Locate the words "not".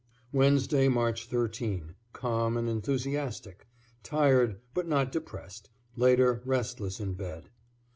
4.87-5.11